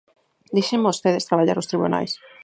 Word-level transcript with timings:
Deixen 0.55 0.85
vostedes 0.87 1.27
traballar 1.29 1.57
os 1.61 1.69
tribunais. 1.71 2.11